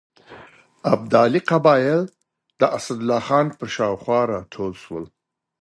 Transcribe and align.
ابدالي 0.93 1.41
قبایل 1.51 2.01
د 2.59 2.61
اسدالله 2.77 3.19
خان 3.27 3.47
پر 3.57 3.67
شاوخوا 3.75 4.19
راټول 4.33 4.71
شول. 4.83 5.05